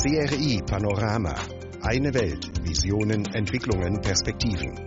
[0.00, 1.34] CRI Panorama.
[1.82, 2.46] Eine Welt.
[2.62, 4.78] Visionen, Entwicklungen, Perspektiven.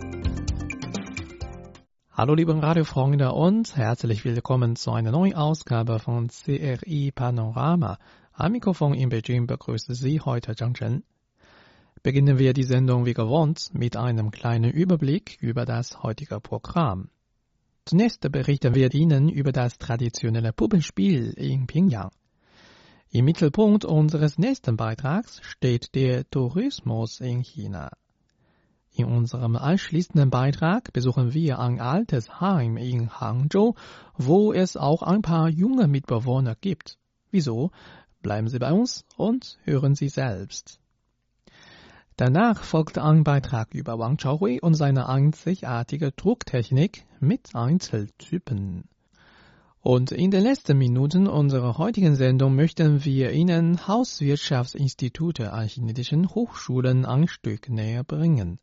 [2.13, 7.97] Hallo liebe Radiofreunde und herzlich willkommen zu einer neuen Ausgabe von CRI Panorama.
[8.31, 11.03] Am Mikrofon in Beijing begrüßt Sie heute Zhang Chen.
[12.03, 17.09] Beginnen wir die Sendung wie gewohnt mit einem kleinen Überblick über das heutige Programm.
[17.83, 22.11] Zunächst berichten wir Ihnen über das traditionelle Puppenspiel in Pyongyang.
[23.13, 27.91] Im Mittelpunkt unseres nächsten Beitrags steht der Tourismus in China.
[28.93, 33.75] In unserem anschließenden Beitrag besuchen wir ein altes Heim in Hangzhou,
[34.15, 36.97] wo es auch ein paar junge Mitbewohner gibt.
[37.31, 37.71] Wieso?
[38.21, 40.79] Bleiben Sie bei uns und hören Sie selbst.
[42.15, 48.85] Danach folgt ein Beitrag über Wang Chaohui und seine einzigartige Drucktechnik mit Einzeltypen.
[49.81, 57.03] Und in den letzten Minuten unserer heutigen Sendung möchten wir Ihnen Hauswirtschaftsinstitute an chinesischen Hochschulen
[57.03, 58.59] ein Stück näher bringen.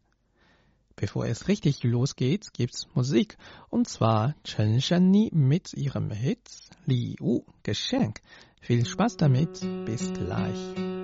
[0.94, 3.36] Bevor es richtig losgeht, gibt's Musik,
[3.68, 6.50] und zwar Chen Shanni mit ihrem Hit
[6.86, 8.20] Li Wu Geschenk.
[8.60, 10.97] Viel Spaß damit, bis gleich.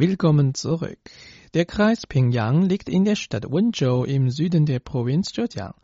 [0.00, 1.00] Willkommen zurück.
[1.54, 5.74] Der Kreis Pingyang liegt in der Stadt Wenzhou im Süden der Provinz Zhejiang.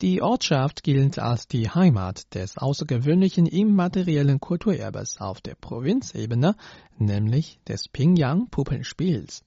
[0.00, 6.56] Die Ortschaft gilt als die Heimat des außergewöhnlichen immateriellen Kulturerbes auf der Provinzebene,
[6.98, 9.44] nämlich des Pingyang-Puppenspiels.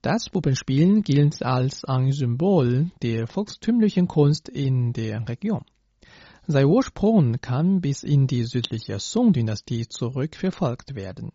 [0.00, 5.64] Das Puppenspielen gilt als ein Symbol der volkstümlichen Kunst in der Region.
[6.46, 11.32] Sein Ursprung kann bis in die südliche Song-Dynastie zurückverfolgt werden.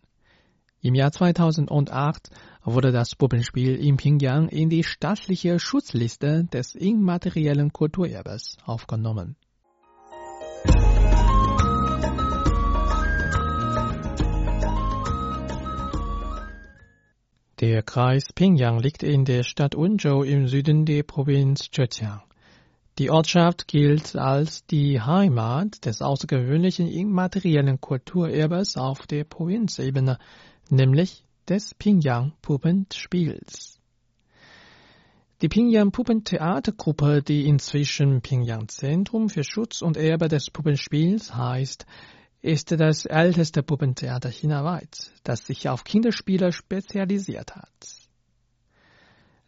[0.86, 2.30] Im Jahr 2008
[2.62, 9.34] wurde das Puppenspiel in Pyongyang in die staatliche Schutzliste des immateriellen Kulturerbes aufgenommen.
[17.58, 22.22] Der Kreis Pingyang liegt in der Stadt Unzhou im Süden der Provinz Zhejiang.
[23.00, 30.18] Die Ortschaft gilt als die Heimat des außergewöhnlichen immateriellen Kulturerbes auf der Provinzebene
[30.70, 33.78] nämlich des Pingyang-Puppenspiels.
[35.42, 41.86] Die Pingyang-Puppentheatergruppe, die inzwischen Pingyang Zentrum für Schutz und Erbe des Puppenspiels heißt,
[42.40, 48.08] ist das älteste Puppentheater chinaweit, das sich auf Kinderspiele spezialisiert hat.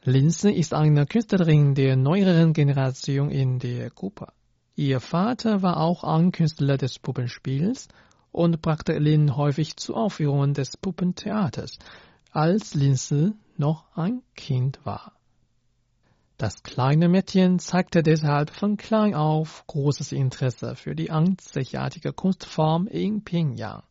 [0.04, 4.28] Linse ist eine Künstlerin der neueren Generation in der Gruppe.
[4.74, 7.88] Ihr Vater war auch ein Künstler des Puppenspiels
[8.38, 11.80] und brachte Lin häufig zu Aufführungen des Puppentheaters,
[12.30, 15.12] als Linse noch ein Kind war.
[16.36, 23.24] Das kleine Mädchen zeigte deshalb von klein auf großes Interesse für die einzigartige Kunstform in
[23.24, 23.82] Pyongyang.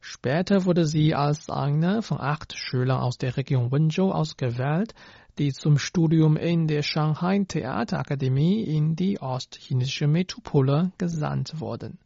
[0.00, 4.94] Später wurde sie als eine von acht Schülern aus der Region Wenzhou ausgewählt,
[5.36, 11.98] die zum Studium in der Shanghai Theaterakademie in die ostchinesische Metropole gesandt wurden.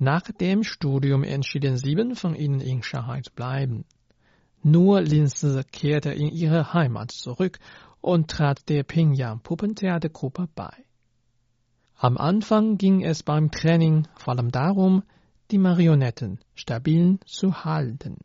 [0.00, 3.84] Nach dem Studium entschieden sieben von ihnen in Shanghai zu bleiben.
[4.62, 7.58] Nur Linse kehrte in ihre Heimat zurück
[8.00, 10.72] und trat der Pingyang Puppentheatergruppe bei.
[11.96, 15.02] Am Anfang ging es beim Training vor allem darum,
[15.50, 18.18] die Marionetten stabil zu halten.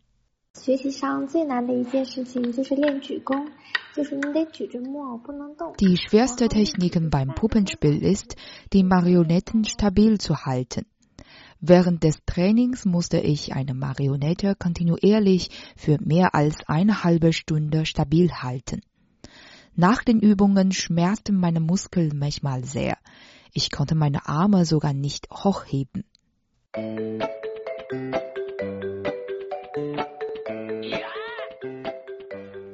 [5.79, 8.35] Die schwerste Technik beim Puppenspiel ist,
[8.73, 10.85] die Marionetten stabil zu halten.
[11.65, 18.29] Während des Trainings musste ich eine Marionette kontinuierlich für mehr als eine halbe Stunde stabil
[18.33, 18.81] halten.
[19.73, 22.97] Nach den Übungen schmerzten meine Muskeln manchmal sehr.
[23.53, 26.03] Ich konnte meine Arme sogar nicht hochheben.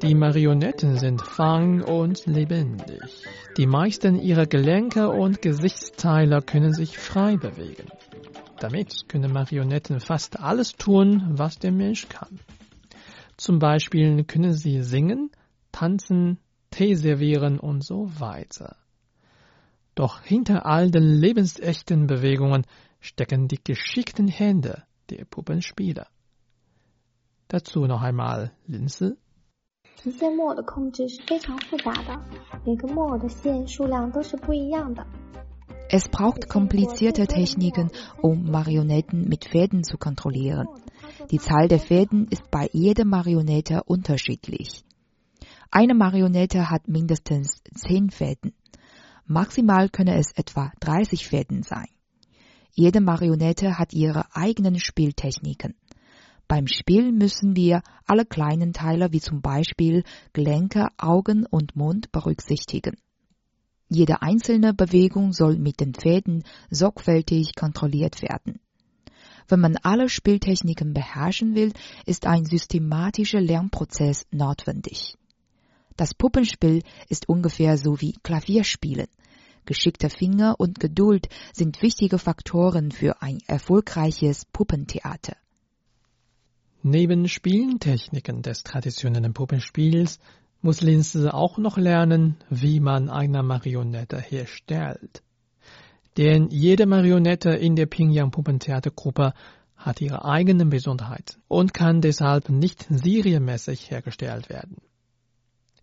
[0.01, 3.23] Die Marionetten sind fein und lebendig.
[3.55, 7.85] Die meisten ihrer Gelenke und Gesichtsteile können sich frei bewegen.
[8.58, 12.40] Damit können Marionetten fast alles tun, was der Mensch kann.
[13.36, 15.30] Zum Beispiel können sie singen,
[15.72, 16.38] tanzen,
[16.70, 18.76] Tee servieren und so weiter.
[19.94, 22.66] Doch hinter all den lebensechten Bewegungen
[23.00, 26.06] stecken die geschickten Hände der Puppenspieler.
[27.48, 29.16] Dazu noch einmal Linse.
[29.96, 32.20] 皮线木偶的控制是非常复杂的，
[32.64, 35.06] 每个木偶的线数量都是不一样的。
[35.91, 37.89] Es braucht komplizierte Techniken,
[38.21, 40.67] um Marionetten mit Fäden zu kontrollieren.
[41.31, 44.83] Die Zahl der Fäden ist bei jeder Marionette unterschiedlich.
[45.71, 48.53] Eine Marionette hat mindestens 10 Fäden.
[49.25, 51.87] Maximal könne es etwa 30 Fäden sein.
[52.71, 55.73] Jede Marionette hat ihre eigenen Spieltechniken.
[56.47, 60.03] Beim Spiel müssen wir alle kleinen Teile wie zum Beispiel
[60.33, 62.95] Gelenke, Augen und Mund berücksichtigen.
[63.89, 68.59] Jede einzelne Bewegung soll mit den Fäden sorgfältig kontrolliert werden.
[69.47, 71.73] Wenn man alle Spieltechniken beherrschen will,
[72.05, 75.17] ist ein systematischer Lernprozess notwendig.
[75.97, 79.07] Das Puppenspiel ist ungefähr so wie Klavierspielen.
[79.65, 85.35] Geschickte Finger und Geduld sind wichtige Faktoren für ein erfolgreiches Puppentheater.
[86.83, 90.19] Neben Spieltechniken des traditionellen Puppenspiels
[90.61, 95.23] muss Linse auch noch lernen, wie man eine Marionette herstellt.
[96.17, 99.33] Denn jede Marionette in der Pyongyang Puppentheatergruppe
[99.77, 104.77] hat ihre eigenen Besonderheiten und kann deshalb nicht serienmäßig hergestellt werden.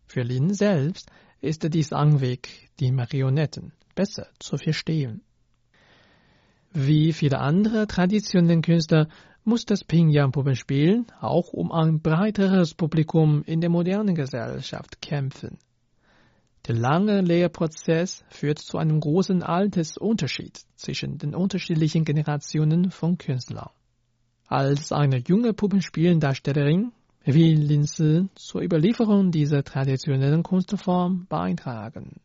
[0.06, 5.22] Für Lin selbst ist dies ein Weg, die Marionetten besser zu verstehen.
[6.72, 9.08] Wie viele andere traditionelle Künstler
[9.46, 15.58] muss das Pinyin-Puppenspiel auch um ein breiteres Publikum in der modernen Gesellschaft kämpfen.
[16.66, 23.70] Der lange Lehrprozess führt zu einem großen Altersunterschied zwischen den unterschiedlichen Generationen von Künstlern.
[24.48, 26.92] Als eine junge Puppenspielendarstellerin
[27.24, 32.20] will Lin Linse zur Überlieferung dieser traditionellen Kunstform beitragen.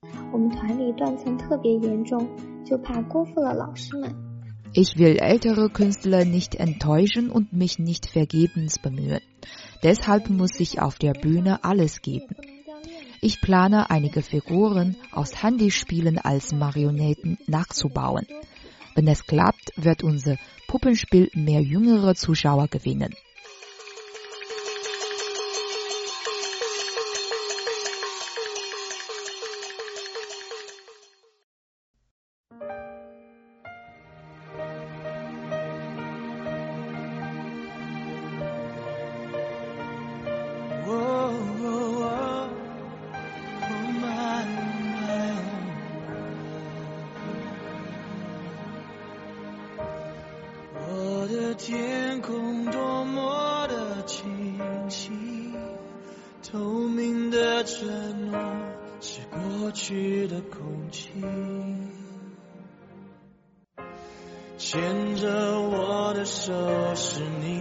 [0.32, 2.28] 我们团里断层特别严重，
[2.64, 4.27] 就怕辜负了老师们。
[4.74, 9.20] ich will ältere Künstler nicht enttäuschen und mich nicht vergebens bemühen.
[9.82, 12.36] Deshalb muss ich auf der Bühne alles geben.
[13.20, 18.26] Ich plane einige Figuren aus Handyspielen als Marionetten nachzubauen.
[18.94, 20.36] Wenn es klappt, wird unser
[20.68, 23.14] Puppenspiel mehr jüngere Zuschauer gewinnen.
[66.80, 67.60] 我是你，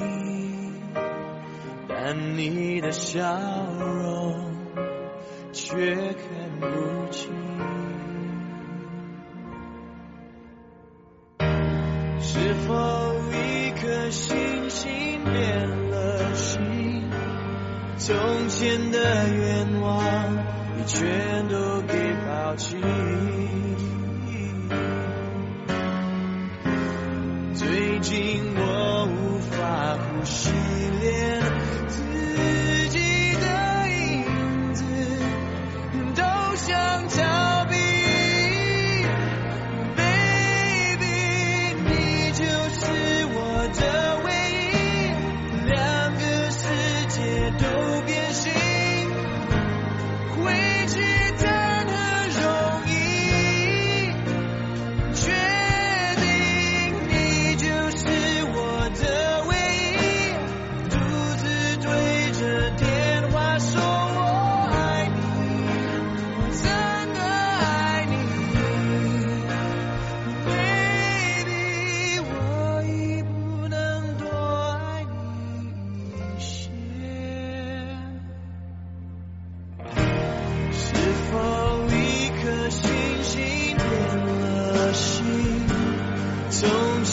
[1.90, 3.20] 但你的笑
[3.80, 4.54] 容
[5.52, 6.68] 却看不
[7.12, 7.34] 清。
[12.20, 17.10] 是否一颗星星变了心？
[17.98, 20.36] 从前的愿望
[20.78, 22.78] 你全都给抛弃。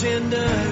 [0.05, 0.64] pretender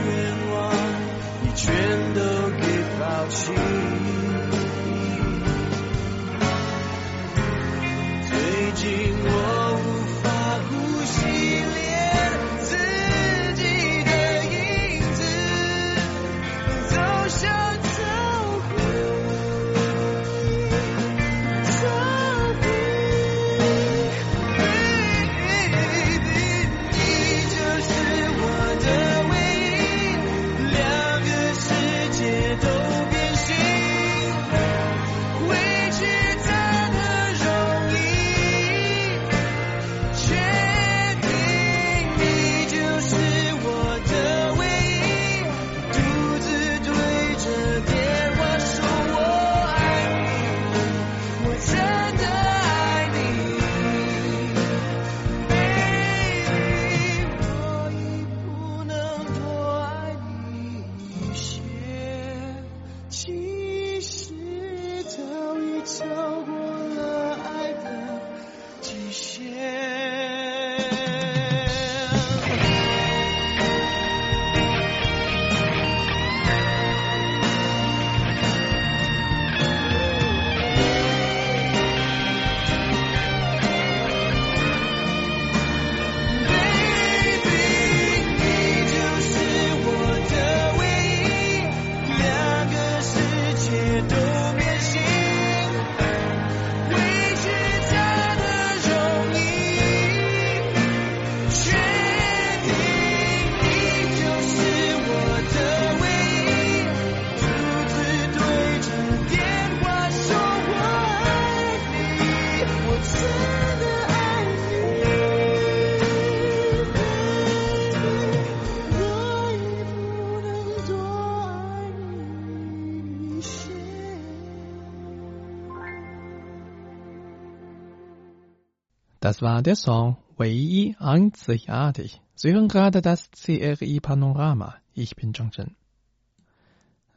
[129.34, 132.22] Das war der Song Wei Yi einzigartig.
[132.36, 134.76] Sie hören gerade das CRI Panorama.
[134.94, 135.76] Ich bin Zhongzhen.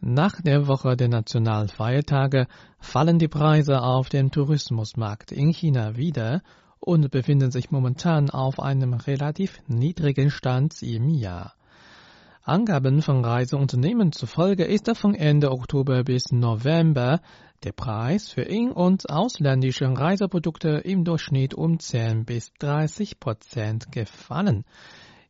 [0.00, 2.46] Nach der Woche der Nationalfeiertage
[2.80, 6.40] fallen die Preise auf dem Tourismusmarkt in China wieder
[6.80, 11.52] und befinden sich momentan auf einem relativ niedrigen Stand im Jahr.
[12.48, 17.20] Angaben von Reiseunternehmen zufolge ist von Ende Oktober bis November
[17.64, 24.64] der Preis für in- und ausländische Reiseprodukte im Durchschnitt um 10 bis 30 Prozent gefallen.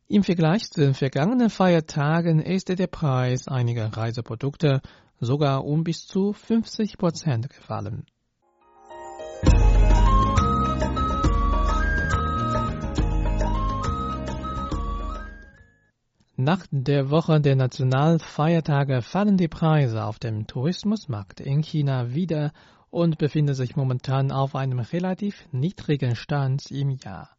[0.07, 4.81] Im Vergleich zu den vergangenen Feiertagen ist der Preis einiger Reiseprodukte
[5.19, 8.05] sogar um bis zu 50 Prozent gefallen.
[16.47, 22.53] Nach der Woche der Nationalfeiertage fallen die Preise auf dem Tourismusmarkt in China wieder
[22.89, 27.31] und befinden sich momentan auf einem relativ niedrigen Stand im Jahr.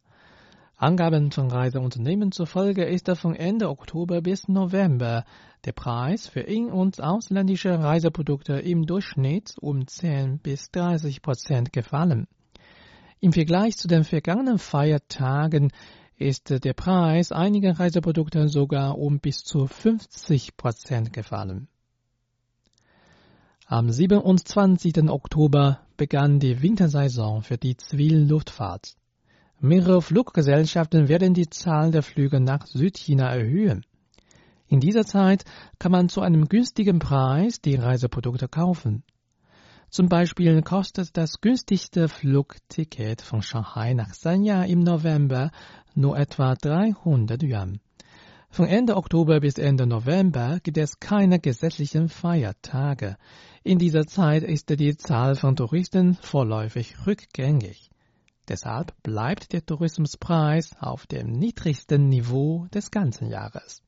[0.77, 5.25] Angaben von Reiseunternehmen zufolge ist von Ende Oktober bis November
[5.65, 12.27] der Preis für in- und ausländische Reiseprodukte im Durchschnitt um 10 bis 30 Prozent gefallen.
[13.21, 15.71] Im Vergleich zu den vergangenen Feiertagen
[16.19, 21.67] ist der Preis einiger Reiseprodukte sogar um bis zu 50 Prozent gefallen.
[23.65, 25.09] Am 27.
[25.09, 28.95] Oktober begann die Wintersaison für die Zivilluftfahrt.
[29.59, 33.85] Mehrere Fluggesellschaften werden die Zahl der Flüge nach Südchina erhöhen.
[34.67, 35.45] In dieser Zeit
[35.79, 39.03] kann man zu einem günstigen Preis die Reiseprodukte kaufen.
[39.89, 45.49] Zum Beispiel kostet das günstigste Flugticket von Shanghai nach Sanya im November
[45.95, 47.79] nur etwa 300 Yuan.
[48.51, 53.17] Von Ende Oktober bis Ende November gibt es keine gesetzlichen Feiertage.
[53.63, 57.89] In dieser Zeit ist die Zahl von Touristen vorläufig rückgängig.
[58.47, 63.81] Deshalb bleibt der Tourismuspreis auf dem niedrigsten Niveau des ganzen Jahres.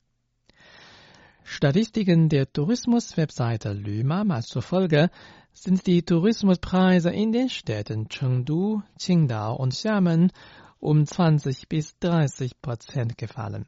[1.43, 5.09] Statistiken der Tourismuswebseite Lümama zufolge
[5.53, 10.31] sind die Tourismuspreise in den Städten Chengdu, Qingdao und Xiamen
[10.79, 13.65] um 20 bis 30 Prozent gefallen.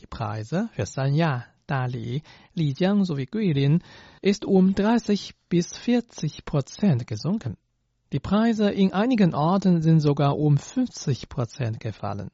[0.00, 2.22] Die Preise für Sanya, Dali,
[2.54, 3.82] Lijiang sowie Guilin
[4.22, 7.56] ist um 30 bis 40 Prozent gesunken.
[8.12, 12.30] Die Preise in einigen Orten sind sogar um 50 Prozent gefallen.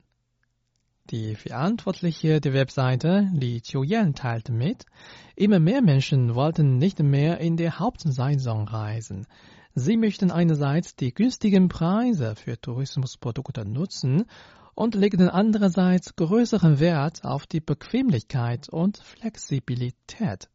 [1.10, 4.86] Die Verantwortliche der Webseite, Li Qiuyan, teilte mit,
[5.34, 9.26] immer mehr Menschen wollten nicht mehr in der Hauptsaison reisen.
[9.74, 14.26] Sie möchten einerseits die günstigen Preise für Tourismusprodukte nutzen
[14.74, 20.48] und legten andererseits größeren Wert auf die Bequemlichkeit und Flexibilität.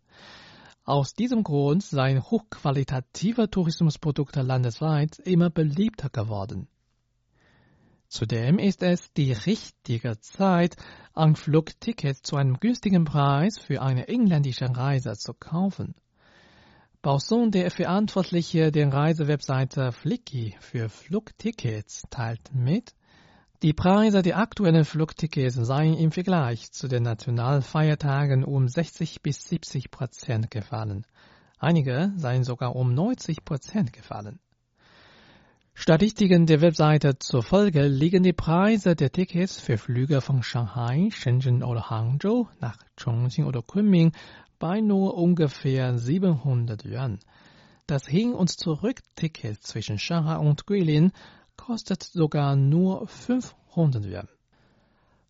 [0.86, 6.70] Aus diesem Grund seien hochqualitative Tourismusprodukte landesweit immer beliebter geworden.
[8.10, 10.78] Zudem ist es die richtige Zeit,
[11.14, 15.94] ein Flugticket zu einem günstigen Preis für eine engländische Reise zu kaufen.
[17.02, 22.96] Bausson, der Verantwortliche der Reisewebseite Flicky für Flugtickets, teilt mit,
[23.64, 29.90] die Preise der aktuellen Flugtickets seien im Vergleich zu den Nationalfeiertagen um 60 bis 70
[29.90, 31.06] Prozent gefallen.
[31.58, 34.40] Einige seien sogar um 90 Prozent gefallen.
[35.80, 41.92] Statistiken der Webseite zufolge liegen die Preise der Tickets für Flüge von Shanghai, Shenzhen oder
[41.92, 44.12] Hangzhou nach Chongqing oder Kunming
[44.58, 47.20] bei nur ungefähr 700 Yuan.
[47.86, 51.12] Das Hin- und Zurück-Ticket zwischen Shanghai und Guilin
[51.58, 54.28] kostet sogar nur 500 Yuan.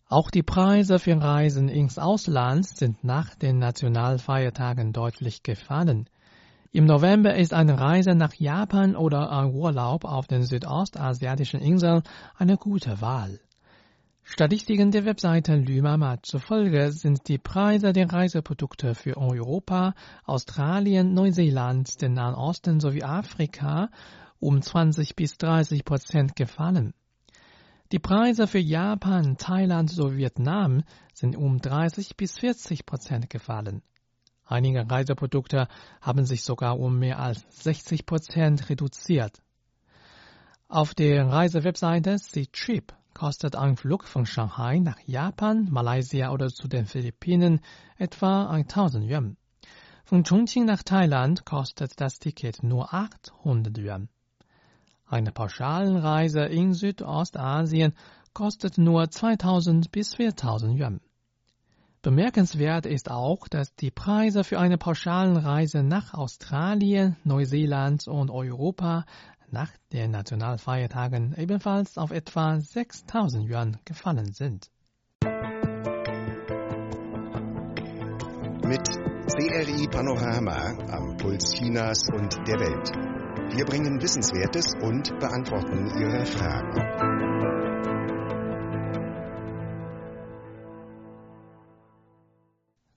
[0.08, 6.08] Auch die Preise für Reisen ins Ausland sind nach den Nationalfeiertagen deutlich gefallen.
[6.70, 12.02] Im November ist eine Reise nach Japan oder ein Urlaub auf den südostasiatischen Inseln
[12.36, 13.40] eine gute Wahl.
[14.22, 19.94] Statistiken der Webseite Lümama zufolge sind die Preise der Reiseprodukte für Europa,
[20.26, 23.88] Australien, Neuseeland, den Nahen Osten sowie Afrika
[24.38, 26.92] um 20 bis 30 Prozent gefallen.
[27.92, 30.82] Die Preise für Japan, Thailand sowie Vietnam
[31.14, 33.80] sind um 30 bis 40 Prozent gefallen.
[34.50, 35.68] Einige Reiseprodukte
[36.00, 39.42] haben sich sogar um mehr als 60 Prozent reduziert.
[40.68, 42.16] Auf der Reisewebseite
[42.50, 47.60] Ctrip kostet ein Flug von Shanghai nach Japan, Malaysia oder zu den Philippinen
[47.98, 49.36] etwa 1000 Yuan.
[50.06, 54.08] Von Chongqing nach Thailand kostet das Ticket nur 800 Yuan.
[55.04, 57.92] Eine Pauschalreise in Südostasien
[58.32, 61.00] kostet nur 2000 bis 4000 Yuan.
[62.02, 69.04] Bemerkenswert ist auch, dass die Preise für eine Pauschalreise nach Australien, Neuseeland und Europa
[69.50, 74.70] nach den Nationalfeiertagen ebenfalls auf etwa 6000 Yuan gefallen sind.
[78.64, 83.56] Mit CRI Panorama am Puls Chinas und der Welt.
[83.56, 87.17] Wir bringen Wissenswertes und beantworten Ihre Fragen.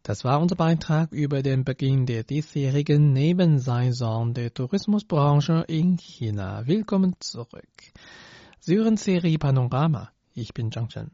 [0.03, 6.65] Das war unser Beitrag über den Beginn der diesjährigen Nebensaison der Tourismusbranche in China.
[6.65, 7.69] Willkommen zurück.
[8.59, 10.09] Sie hören Serie Panorama.
[10.33, 11.11] Ich bin Zhang Chen.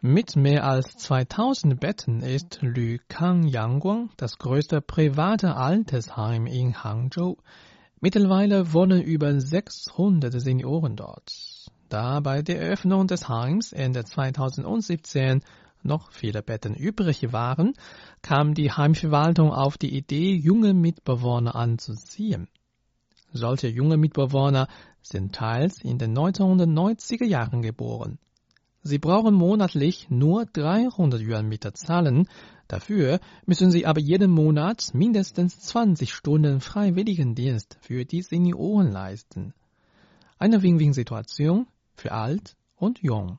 [0.00, 7.36] Mit mehr als 2000 Betten ist Lü Kang Yangguang das größte private Altersheim in Hangzhou.
[8.00, 11.32] Mittlerweile wohnen über 600 Senioren dort.
[11.88, 15.42] Da bei der Eröffnung des Heims Ende 2017
[15.84, 17.74] noch viele Betten übrig waren,
[18.22, 22.48] kam die Heimverwaltung auf die Idee, junge Mitbewohner anzuziehen.
[23.32, 24.68] Solche junge Mitbewohner
[25.00, 28.18] sind teils in den 1990er Jahren geboren.
[28.82, 32.28] Sie brauchen monatlich nur 300 Yuan Miete zahlen,
[32.66, 39.54] dafür müssen sie aber jeden Monat mindestens 20 Stunden Freiwilligendienst für die Senioren leisten.
[40.38, 43.38] Eine Win-Win-Situation für alt und jung.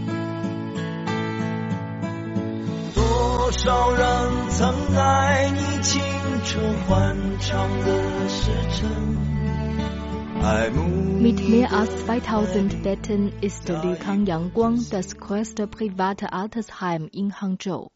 [3.50, 6.00] 多少人曾爱你青
[6.44, 8.88] 春欢畅的时辰，
[10.44, 10.84] 爱慕
[11.20, 17.90] Mit mehr als 2000 Betten ist Lükang Yangguang das größte private Altersheim in Hangzhou.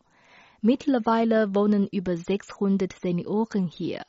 [0.62, 4.02] Mittlerweile wohnen über 600 Senioren hier.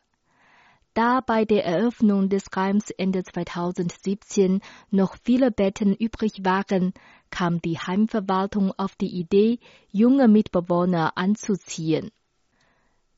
[0.95, 6.93] Da bei der Eröffnung des Heims Ende 2017 noch viele Betten übrig waren,
[7.30, 9.58] kam die Heimverwaltung auf die Idee,
[9.90, 12.10] junge Mitbewohner anzuziehen.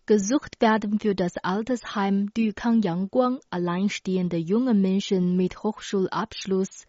[0.08, 6.86] Gesucht werden für das Altersheim Dükang Yangguang alleinstehende junge Menschen mit Hochschulabschluss,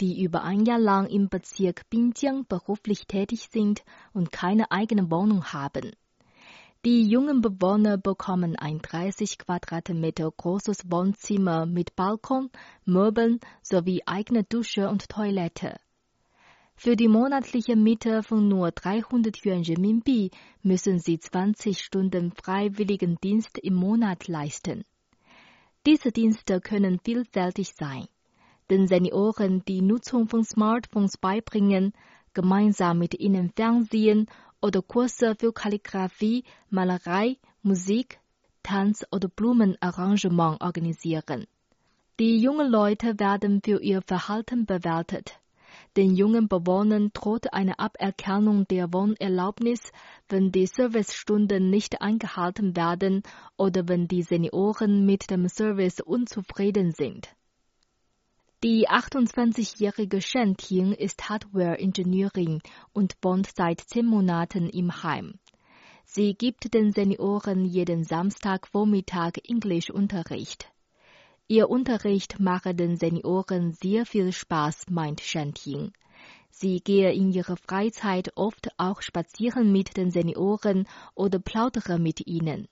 [0.00, 5.44] die über ein Jahr lang im Bezirk Binjiang beruflich tätig sind und keine eigene Wohnung
[5.52, 5.90] haben.
[6.86, 12.50] Die jungen Bewohner bekommen ein 30 Quadratmeter großes Wohnzimmer mit Balkon,
[12.86, 15.78] Möbeln sowie eigene Dusche und Toilette.
[16.74, 20.30] Für die monatliche Miete von nur 300 Yuan Renminbi
[20.62, 24.84] müssen sie 20 Stunden Freiwilligendienst im Monat leisten.
[25.86, 28.06] Diese Dienste können vielfältig sein.
[28.70, 31.92] Den Senioren die Nutzung von Smartphones beibringen,
[32.34, 34.26] gemeinsam mit ihnen Fernsehen
[34.60, 38.20] oder Kurse für Kalligraphie, Malerei, Musik,
[38.62, 41.46] Tanz oder Blumenarrangement organisieren.
[42.20, 45.41] Die jungen Leute werden für ihr Verhalten bewertet.
[45.94, 49.92] Den jungen Bewohnern droht eine Aberkennung der Wohnerlaubnis,
[50.26, 53.22] wenn die Servicestunden nicht eingehalten werden
[53.58, 57.28] oder wenn die Senioren mit dem Service unzufrieden sind.
[58.64, 62.62] Die 28-jährige Shen Ting ist Hardware-Ingenieurin
[62.94, 65.34] und wohnt seit zehn Monaten im Heim.
[66.04, 70.72] Sie gibt den Senioren jeden Samstagvormittag Englischunterricht.
[71.52, 75.92] Ihr Unterricht mache den Senioren sehr viel Spaß, meint Shanting.
[76.48, 82.68] Sie gehe in ihrer Freizeit oft auch spazieren mit den Senioren oder plaudere mit ihnen.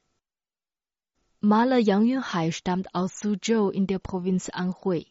[1.43, 5.09] Maler Yang Yunhai stammt aus Suzhou in der Provinz Anhui.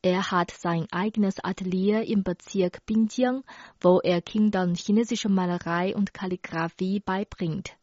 [0.00, 3.44] Er hat sein eigenes Atelier im Bezirk Binjiang,
[3.78, 7.76] wo er Kindern chinesische Malerei und Kalligraphie beibringt.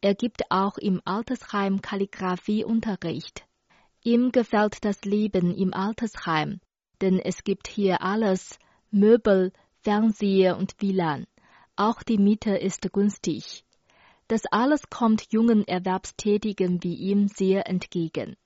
[0.00, 3.44] Er gibt auch im Altersheim Kalligraphieunterricht.
[4.04, 6.60] Ihm gefällt das Leben im Altersheim,
[7.00, 8.58] denn es gibt hier alles,
[8.90, 11.26] Möbel, Fernseher und WLAN.
[11.76, 13.64] Auch die Miete ist günstig.
[14.28, 18.36] Das alles kommt jungen Erwerbstätigen wie ihm sehr entgegen.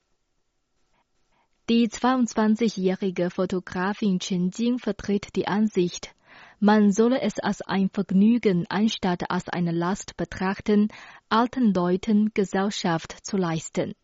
[1.68, 6.14] Die 22-jährige Fotografin Chen Jing vertritt die Ansicht,
[6.60, 10.88] man solle es als ein Vergnügen anstatt als eine Last betrachten,
[11.28, 13.94] alten Leuten Gesellschaft zu leisten.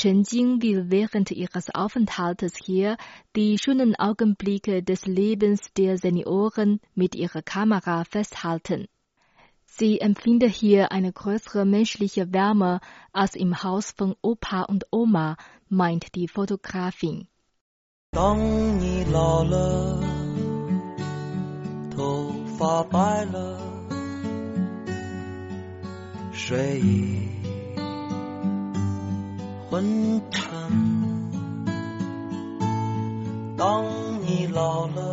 [0.00, 2.96] Chen Jing will während ihres Aufenthaltes hier
[3.34, 8.86] die schönen Augenblicke des Lebens der Senioren mit ihrer Kamera festhalten.
[9.64, 12.78] Sie empfinde hier eine größere menschliche Wärme
[13.12, 15.36] als im Haus von Opa und Oma,
[15.68, 17.26] meint die Fotografin.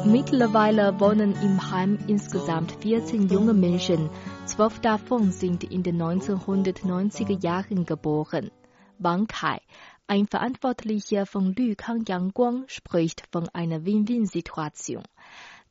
[0.05, 4.09] Mittlerweile wohnen im Heim insgesamt 14 junge Menschen.
[4.45, 8.49] Zwölf davon sind in den 1990er Jahren geboren.
[8.97, 9.59] Wang Kai,
[10.07, 15.03] ein Verantwortlicher von Lü Kang Yang Guang, spricht von einer Win-Win-Situation.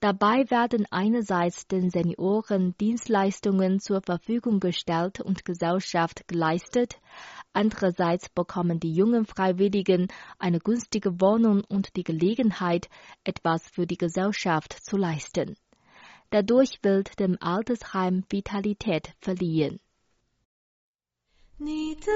[0.05, 7.01] Dabei werden einerseits den Senioren Dienstleistungen zur Verfügung gestellt und Gesellschaft geleistet,
[7.55, 12.91] andererseits bekommen die jungen Freiwilligen eine günstige Wohnung und die Gelegenheit,
[13.25, 15.57] etwas für die Gesellschaft zu leisten.
[16.29, 19.81] Dadurch wird dem Altersheim Vitalität verliehen.
[21.57, 22.13] 你的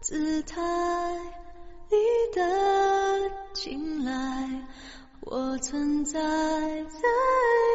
[0.00, 0.62] 姿态，
[1.90, 1.96] 你
[2.34, 4.64] 的青睐。
[5.22, 6.98] 我存在在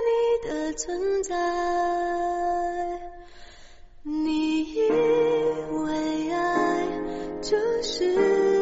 [0.05, 1.35] 你的存在
[4.01, 6.87] 你以为爱
[7.41, 8.54] 就是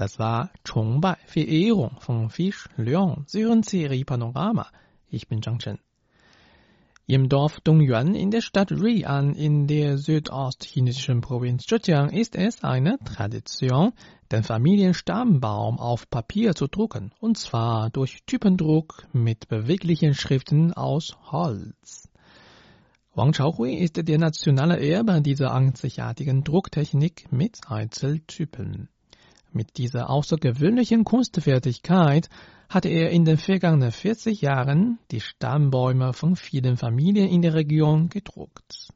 [0.00, 3.24] Das war Chongbai, Verehrung von Fisch Leon.
[3.26, 4.66] Sie hören Serie Panorama.
[5.10, 5.78] Ich bin Zhang Chen.
[7.06, 12.96] Im Dorf Dongyuan in der Stadt Rian in der südostchinesischen Provinz Zhejiang ist es eine
[13.04, 13.92] Tradition,
[14.32, 22.08] den Familienstammbaum auf Papier zu drucken, und zwar durch Typendruck mit beweglichen Schriften aus Holz.
[23.14, 28.88] Wang Chaohui ist der nationale Erbe dieser einzigartigen Drucktechnik mit Einzeltypen.
[29.52, 32.28] Mit dieser außergewöhnlichen Kunstfertigkeit
[32.68, 38.08] hatte er in den vergangenen 40 Jahren die Stammbäume von vielen Familien in der Region
[38.08, 38.90] gedruckt.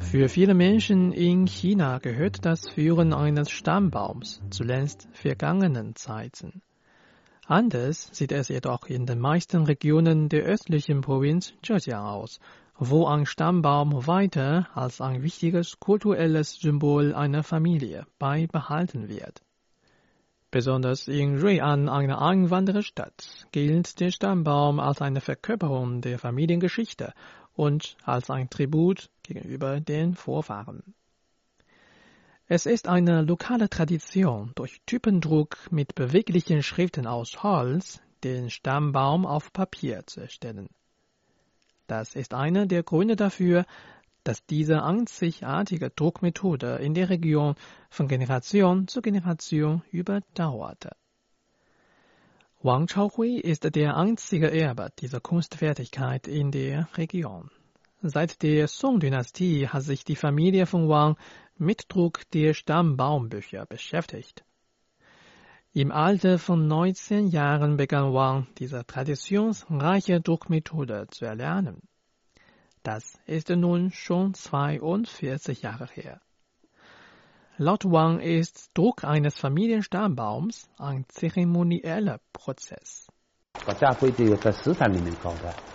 [0.00, 6.60] Für viele Menschen in China gehört das Führen eines Stammbaums zuletzt vergangenen Zeiten.
[7.46, 12.38] Anders sieht es jedoch in den meisten Regionen der östlichen Provinz Zhejiang aus,
[12.76, 19.42] wo ein Stammbaum weiter als ein wichtiges kulturelles Symbol einer Familie beibehalten wird.
[20.52, 27.12] Besonders in Ruian, einer Einwandererstadt, gilt der Stammbaum als eine Verkörperung der Familiengeschichte
[27.54, 30.94] und als ein Tribut gegenüber den Vorfahren.
[32.54, 39.54] Es ist eine lokale Tradition, durch Typendruck mit beweglichen Schriften aus Holz den Stammbaum auf
[39.54, 40.68] Papier zu erstellen.
[41.86, 43.64] Das ist einer der Gründe dafür,
[44.22, 47.54] dass diese einzigartige Druckmethode in der Region
[47.88, 50.90] von Generation zu Generation überdauerte.
[52.60, 57.50] Wang Chaohui ist der einzige Erbe dieser Kunstfertigkeit in der Region.
[58.02, 61.16] Seit der Song-Dynastie hat sich die Familie von Wang
[61.61, 64.43] mit Druck der Stammbaumbücher beschäftigt.
[65.73, 71.81] Im Alter von 19 Jahren begann Wang diese traditionsreiche Druckmethode zu erlernen.
[72.83, 76.21] Das ist nun schon 42 Jahre her.
[77.57, 83.07] Laut Wang ist Druck eines Familienstammbaums ein zeremonieller Prozess.
[83.65, 85.70] 搞家徽就有在石产里面搞的。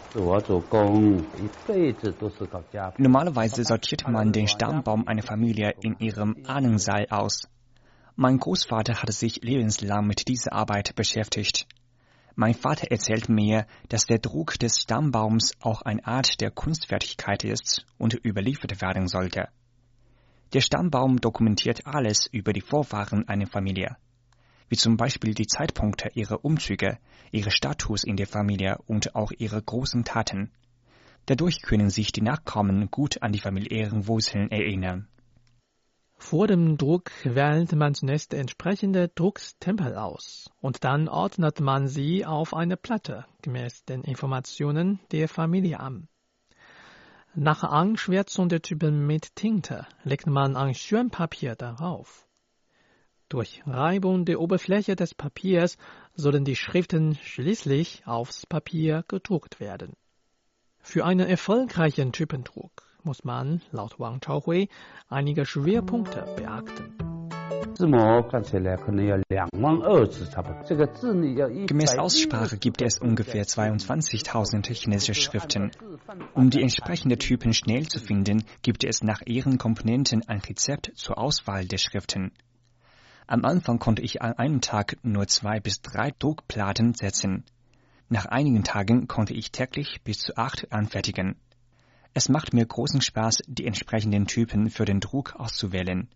[2.98, 7.48] Normalerweise sortiert man den Stammbaum einer Familie in ihrem Ahnensaal aus.
[8.16, 11.68] Mein Großvater hat sich lebenslang mit dieser Arbeit beschäftigt.
[12.36, 17.86] Mein Vater erzählt mir, dass der Druck des Stammbaums auch eine Art der Kunstfertigkeit ist
[17.98, 19.50] und überliefert werden sollte.
[20.54, 23.98] Der Stammbaum dokumentiert alles über die Vorfahren einer Familie
[24.70, 26.98] wie zum Beispiel die Zeitpunkte ihrer Umzüge,
[27.32, 30.52] ihre Status in der Familie und auch ihre großen Taten.
[31.26, 35.08] Dadurch können sich die Nachkommen gut an die familiären Wurzeln erinnern.
[36.20, 42.54] Vor dem Druck wählt man zunächst entsprechende Druckstempel aus und dann ordnet man sie auf
[42.54, 46.08] eine Platte gemäß den Informationen der Familie an.
[47.36, 52.27] Nach Anschwärzung der Typen mit Tinte legt man ein Schirmpapier darauf.
[53.30, 55.78] Durch Reibung der Oberfläche des Papiers
[56.16, 59.98] sollen die Schriften schließlich aufs Papier gedruckt werden.
[60.80, 64.70] Für einen erfolgreichen Typendruck muss man, laut Wang Chaohui,
[65.10, 66.96] einige Schwerpunkte beachten.
[71.68, 75.72] Gemäß Aussprache gibt es ungefähr 22.000 chinesische Schriften.
[76.34, 81.18] Um die entsprechenden Typen schnell zu finden, gibt es nach ihren Komponenten ein Rezept zur
[81.18, 82.32] Auswahl der Schriften.
[83.30, 87.44] Am Anfang konnte ich an einem Tag nur zwei bis drei Druckplatten setzen.
[88.08, 91.36] Nach einigen Tagen konnte ich täglich bis zu acht anfertigen.
[92.14, 96.08] Es macht mir großen Spaß, die entsprechenden Typen für den Druck auszuwählen.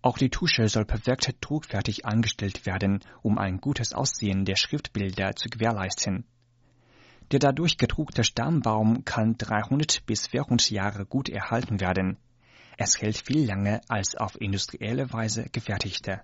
[0.00, 5.50] Auch die Tusche soll perfekt druckfertig angestellt werden, um ein gutes Aussehen der Schriftbilder zu
[5.50, 6.24] gewährleisten.
[7.30, 12.16] Der dadurch gedruckte Stammbaum kann 300 bis 400 Jahre gut erhalten werden.
[12.78, 16.22] Es hält viel länger als auf industrielle Weise gefertigte.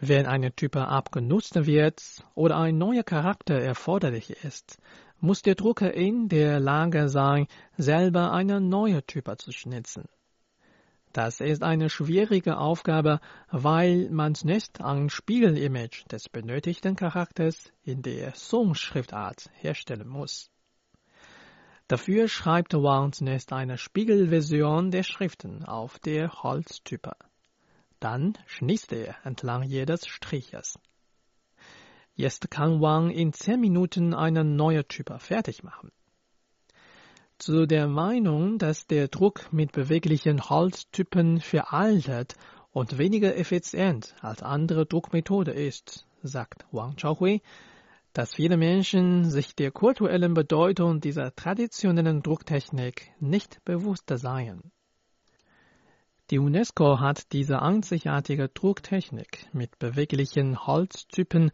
[0.00, 2.00] Wenn eine Type abgenutzt wird
[2.34, 4.78] oder ein neuer Charakter erforderlich ist,
[5.20, 10.04] muss der Drucker in der Lage sein, selber eine neue Type zu schnitzen.
[11.12, 13.18] Das ist eine schwierige Aufgabe,
[13.50, 20.48] weil man zunächst ein Spiegelimage des benötigten Charakters in der Song-Schriftart herstellen muss.
[21.88, 27.16] Dafür schreibt Wang zunächst eine Spiegelversion der Schriften auf der Holztype.
[28.00, 30.78] Dann schnitzt er entlang jedes Striches.
[32.14, 35.92] Jetzt kann Wang in zehn Minuten eine neue Type fertig machen.
[37.38, 42.34] Zu der Meinung, dass der Druck mit beweglichen Holztypen veraltet
[42.72, 47.42] und weniger effizient als andere Druckmethode ist, sagt Wang Chaohui,
[48.12, 54.72] dass viele Menschen sich der kulturellen Bedeutung dieser traditionellen Drucktechnik nicht bewusst seien.
[56.30, 61.52] Die UNESCO hat diese einzigartige Drucktechnik mit beweglichen Holztypen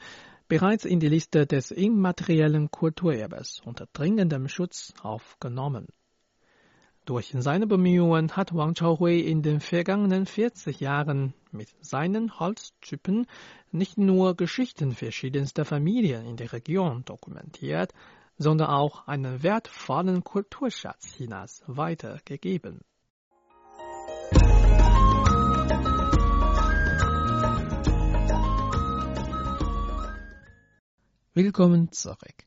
[0.48, 5.86] bereits in die Liste des immateriellen Kulturerbes unter dringendem Schutz aufgenommen.
[7.04, 13.26] Durch seine Bemühungen hat Wang Chaohui in den vergangenen 40 Jahren mit seinen Holztypen
[13.70, 17.92] nicht nur Geschichten verschiedenster Familien in der Region dokumentiert,
[18.38, 22.80] sondern auch einen wertvollen Kulturschatz Chinas weitergegeben.
[31.36, 32.44] Willkommen zurück.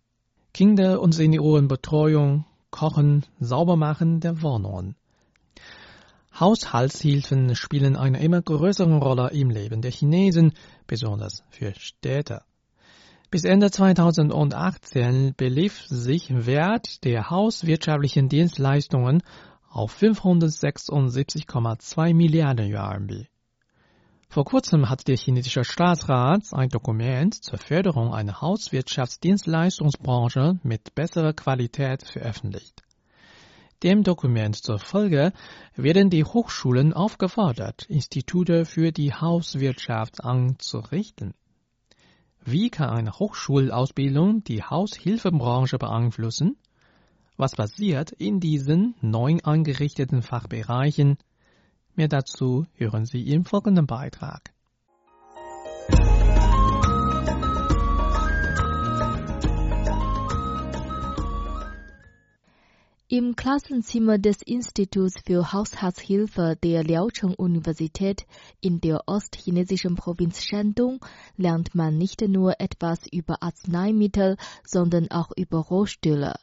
[0.53, 4.95] Kinder- und Seniorenbetreuung, Kochen, Saubermachen der Wohnungen.
[6.39, 10.53] Haushaltshilfen spielen eine immer größere Rolle im Leben der Chinesen,
[10.87, 12.43] besonders für Städte.
[13.29, 19.21] Bis Ende 2018 belief sich Wert der hauswirtschaftlichen Dienstleistungen
[19.69, 23.27] auf 576,2 Milliarden RMB.
[24.29, 32.03] Vor kurzem hat der chinesische Staatsrat ein Dokument zur Förderung einer Hauswirtschaftsdienstleistungsbranche mit besserer Qualität
[32.03, 32.83] veröffentlicht.
[33.83, 35.33] Dem Dokument zufolge
[35.75, 41.33] werden die Hochschulen aufgefordert, Institute für die Hauswirtschaft anzurichten.
[42.43, 46.57] Wie kann eine Hochschulausbildung die Haushilfebranche beeinflussen?
[47.37, 51.17] Was passiert in diesen neu eingerichteten Fachbereichen?
[51.97, 54.53] Mehr dazu hören Sie im folgenden Beitrag.
[63.07, 68.27] Im Klassenzimmer des Instituts für Haushaltshilfe der Liaocheng-Universität
[68.61, 71.03] in der ostchinesischen Provinz Shandong
[71.35, 76.35] lernt man nicht nur etwas über Arzneimittel, sondern auch über Rohstühle.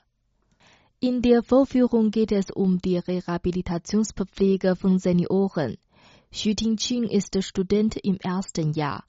[1.07, 5.77] In der Vorführung geht es um die Rehabilitationspflege von Senioren.
[6.33, 9.05] Xu Tingqing ist Student im ersten Jahr.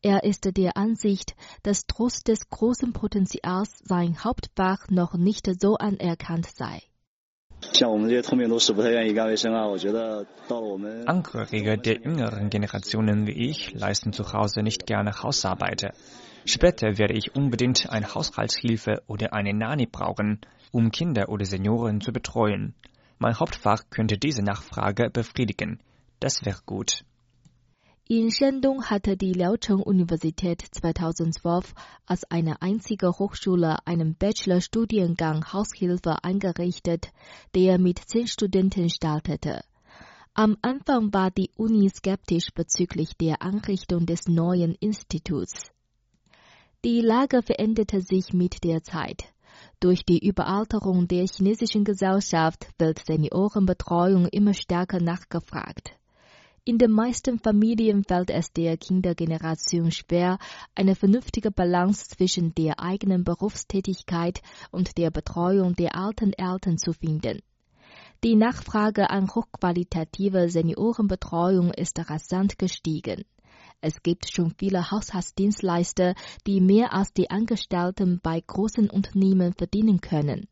[0.00, 1.34] Er ist der Ansicht,
[1.64, 6.82] dass trotz des großen Potenzials sein Hauptfach noch nicht so anerkannt sei.
[11.06, 15.94] Angehörige der jüngeren Generationen wie ich leisten zu Hause nicht gerne Hausarbeiter.
[16.44, 20.40] Später werde ich unbedingt eine Haushaltshilfe oder eine Nani brauchen,
[20.72, 22.74] um Kinder oder Senioren zu betreuen.
[23.18, 25.80] Mein Hauptfach könnte diese Nachfrage befriedigen.
[26.20, 27.04] Das wäre gut.
[28.08, 31.74] In Shandong hatte die Liaocheng-Universität 2012
[32.06, 37.12] als eine einzige Hochschule einen Bachelorstudiengang Haushilfe eingerichtet,
[37.54, 39.62] der mit zehn Studenten startete.
[40.34, 45.70] Am Anfang war die Uni skeptisch bezüglich der Einrichtung des neuen Instituts.
[46.82, 49.24] Die Lage veränderte sich mit der Zeit.
[49.80, 55.98] Durch die Überalterung der chinesischen Gesellschaft wird Seniorenbetreuung immer stärker nachgefragt.
[56.64, 60.38] In den meisten Familien fällt es der Kindergeneration schwer,
[60.74, 67.42] eine vernünftige Balance zwischen der eigenen Berufstätigkeit und der Betreuung der alten Eltern zu finden.
[68.24, 73.26] Die Nachfrage an hochqualitative Seniorenbetreuung ist rasant gestiegen.
[73.82, 76.14] Es gibt schon viele Haushaltsdienstleister,
[76.46, 80.48] die mehr als die Angestellten bei großen Unternehmen verdienen können.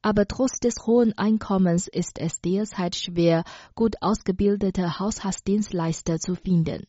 [0.00, 3.44] Aber trotz des hohen Einkommens ist es derzeit schwer,
[3.74, 6.86] gut ausgebildete Haushaltsdienstleister zu finden.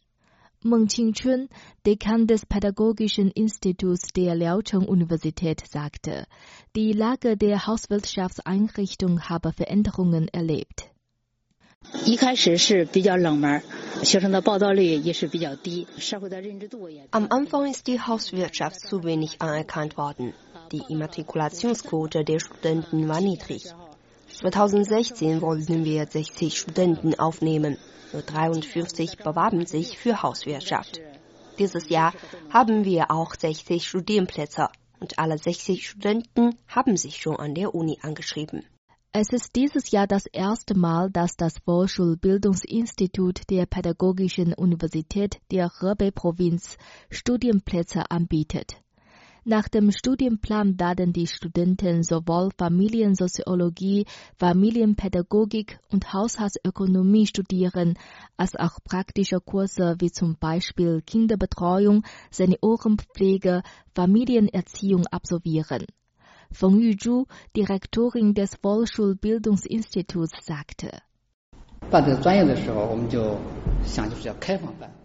[0.61, 1.47] Meng Qingchun,
[1.85, 6.25] Dekan des Pädagogischen Instituts der Liaocheng-Universität, sagte,
[6.75, 10.91] die Lage der Hauswirtschaftseinrichtung habe Veränderungen erlebt.
[12.06, 13.62] 一开始是比较冷门，
[14.02, 17.06] 学生的报道率也是比较低，社会的认知度也。
[17.10, 20.34] Am Anfang ist die Hauswirtschaft zu wenig anerkannt worden.
[20.70, 23.72] Die Immatrikulationsquote der Studenten war niedrig.
[24.34, 27.78] 2016 wollten wir 60 Studenten aufnehmen.
[28.12, 31.00] Nur 43 bewarben sich für Hauswirtschaft.
[31.58, 32.12] Dieses Jahr
[32.50, 34.68] haben wir auch 60 Studienplätze
[35.00, 38.66] und alle 60 Studenten haben sich schon an der Uni angeschrieben.
[39.11, 46.77] Es ist dieses Jahr das erste Mal, dass das Vorschulbildungsinstitut der Pädagogischen Universität der Hebei-Provinz
[47.09, 48.75] Studienplätze anbietet.
[49.45, 54.05] Nach dem Studienplan werden die Studenten sowohl Familiensoziologie,
[54.37, 57.97] Familienpädagogik und Haushaltsökonomie studieren,
[58.37, 63.63] als auch praktische Kurse wie zum Beispiel Kinderbetreuung, Seniorenpflege,
[63.95, 65.87] Familienerziehung absolvieren.
[66.51, 67.25] Feng Yuzhu,
[67.55, 71.01] Direktorin des Volksschulbildungsinstituts, sagte.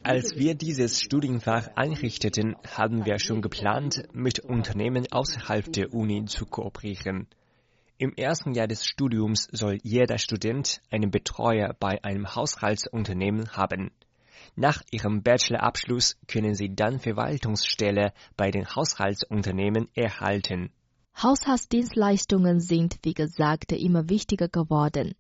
[0.03, 6.45] Als wir dieses Studienfach einrichteten, haben wir schon geplant, mit Unternehmen außerhalb der Uni zu
[6.47, 7.29] kooperieren.
[7.99, 13.93] Im ersten Jahr des Studiums soll jeder Student einen Betreuer bei einem Haushaltsunternehmen haben.
[14.57, 20.71] Nach ihrem Bachelorabschluss können sie dann Verwaltungsstelle bei den Haushaltsunternehmen erhalten.
[21.23, 25.15] Haushaltsdienstleistungen sind, wie gesagt, immer wichtiger geworden.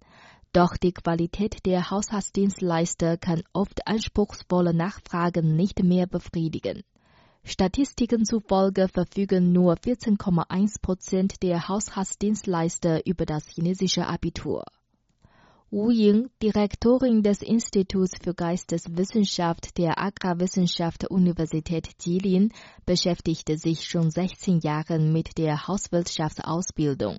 [0.52, 6.82] Doch die Qualität der Haushaltsdienstleister kann oft anspruchsvolle Nachfragen nicht mehr befriedigen.
[7.44, 14.64] Statistiken zufolge verfügen nur 14,1 Prozent der Haushaltsdienstleister über das chinesische Abitur.
[15.74, 22.52] Wu Ying, Direktorin des Instituts für Geisteswissenschaft der Agrarwissenschaft Universität Jilin,
[22.86, 27.18] beschäftigte sich schon 16 Jahre mit der Hauswirtschaftsausbildung.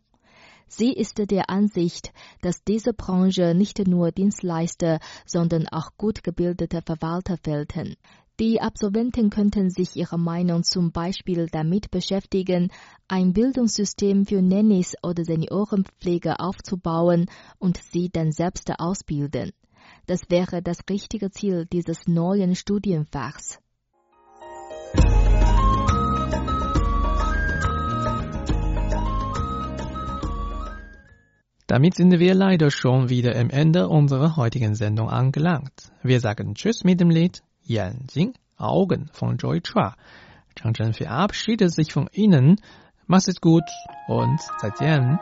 [0.70, 7.36] Sie ist der Ansicht, dass diese Branche nicht nur Dienstleister, sondern auch gut gebildete Verwalter
[7.36, 7.98] fehlten.
[8.38, 12.70] Die Absolventen könnten sich ihre Meinung zum Beispiel damit beschäftigen,
[13.08, 17.28] ein Bildungssystem für Nennis oder Seniorenpflege aufzubauen
[17.60, 19.52] und sie dann selbst ausbilden.
[20.06, 23.60] Das wäre das richtige Ziel dieses neuen Studienfachs.
[31.68, 35.92] Damit sind wir leider schon wieder am Ende unserer heutigen Sendung angelangt.
[36.04, 39.96] Wir sagen Tschüss mit dem Lied 眼睛 Augen von Joy Chua.
[40.56, 42.62] Zhang Chen verabschiedet sich von Ihnen.
[43.08, 43.70] Macht es gut
[44.08, 45.20] und 再见.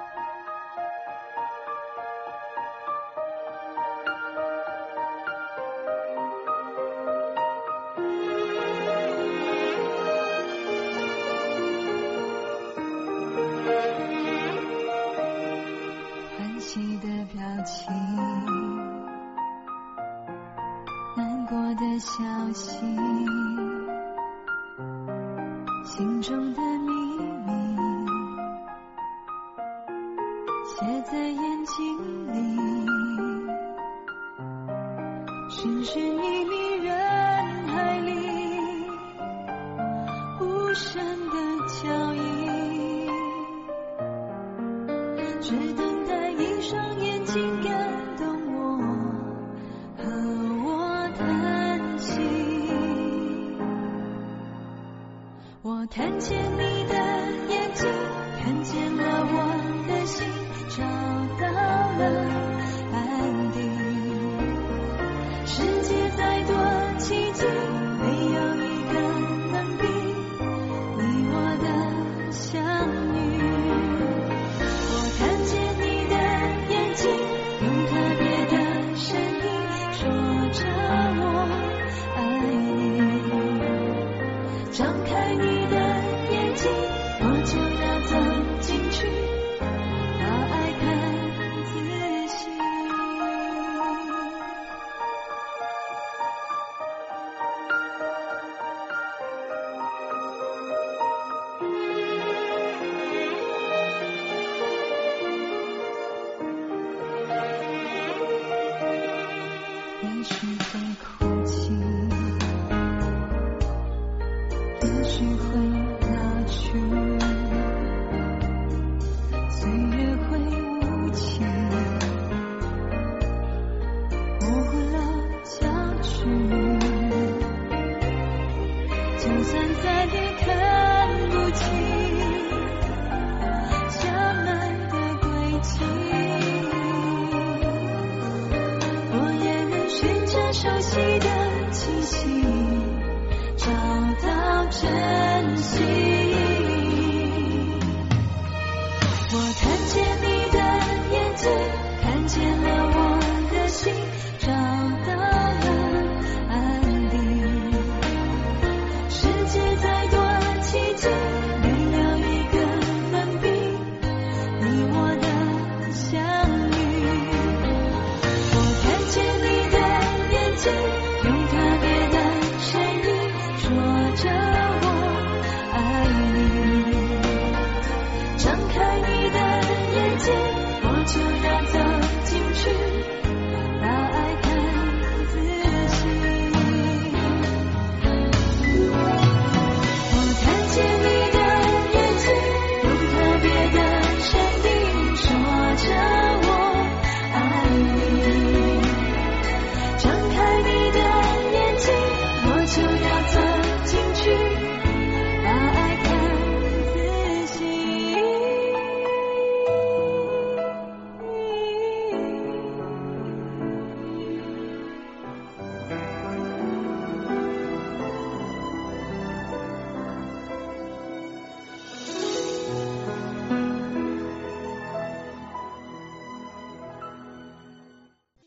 [144.82, 146.03] 珍惜